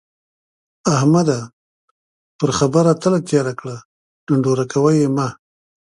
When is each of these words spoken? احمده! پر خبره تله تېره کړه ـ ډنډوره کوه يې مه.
احمده! 0.95 1.39
پر 2.39 2.49
خبره 2.57 2.91
تله 3.01 3.19
تېره 3.29 3.53
کړه 3.59 3.75
ـ 3.79 3.85
ډنډوره 4.25 4.65
کوه 4.73 4.91
يې 4.99 5.07
مه. 5.15 5.27